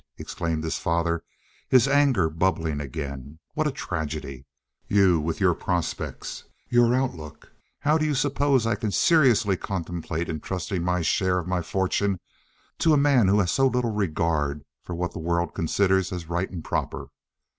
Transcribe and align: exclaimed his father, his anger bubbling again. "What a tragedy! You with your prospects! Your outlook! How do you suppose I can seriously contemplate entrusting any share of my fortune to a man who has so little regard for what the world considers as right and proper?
exclaimed 0.17 0.63
his 0.63 0.79
father, 0.79 1.23
his 1.69 1.87
anger 1.87 2.27
bubbling 2.27 2.81
again. 2.81 3.37
"What 3.53 3.67
a 3.67 3.71
tragedy! 3.71 4.47
You 4.87 5.19
with 5.19 5.39
your 5.39 5.53
prospects! 5.53 6.43
Your 6.69 6.95
outlook! 6.95 7.51
How 7.81 7.99
do 7.99 8.05
you 8.07 8.15
suppose 8.15 8.65
I 8.65 8.73
can 8.73 8.89
seriously 8.89 9.57
contemplate 9.57 10.27
entrusting 10.27 10.89
any 10.89 11.03
share 11.03 11.37
of 11.37 11.47
my 11.47 11.61
fortune 11.61 12.19
to 12.79 12.93
a 12.93 12.97
man 12.97 13.27
who 13.27 13.41
has 13.41 13.51
so 13.51 13.67
little 13.67 13.93
regard 13.93 14.63
for 14.83 14.95
what 14.95 15.11
the 15.11 15.19
world 15.19 15.53
considers 15.53 16.11
as 16.11 16.27
right 16.27 16.49
and 16.49 16.63
proper? 16.63 17.09